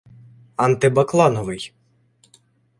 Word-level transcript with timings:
антибаклановий 0.65 1.63